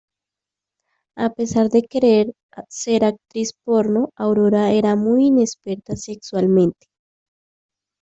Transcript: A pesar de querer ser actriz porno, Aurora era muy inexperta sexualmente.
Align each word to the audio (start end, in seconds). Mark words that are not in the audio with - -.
A 1.15 1.29
pesar 1.29 1.69
de 1.69 1.83
querer 1.83 2.33
ser 2.69 3.05
actriz 3.05 3.53
porno, 3.63 4.09
Aurora 4.15 4.71
era 4.71 4.95
muy 4.95 5.25
inexperta 5.27 5.95
sexualmente. 5.95 6.87